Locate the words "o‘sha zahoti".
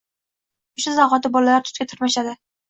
0.79-1.31